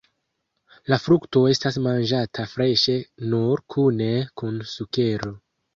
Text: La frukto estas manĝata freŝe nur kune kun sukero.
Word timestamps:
La 0.93 0.97
frukto 1.03 1.43
estas 1.51 1.77
manĝata 1.89 2.47
freŝe 2.55 2.99
nur 3.35 3.65
kune 3.77 4.13
kun 4.43 4.63
sukero. 4.77 5.41